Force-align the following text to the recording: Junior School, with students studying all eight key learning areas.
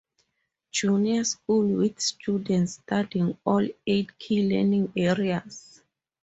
Junior 0.71 1.23
School, 1.25 1.75
with 1.77 2.01
students 2.01 2.79
studying 2.81 3.37
all 3.45 3.67
eight 3.85 4.17
key 4.17 4.49
learning 4.49 4.91
areas. 4.97 5.83